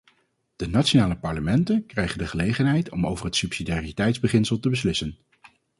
[0.55, 5.17] De nationale parlementen krijgen de gelegenheid om over het subsidiariteitsbeginsel te beslissen.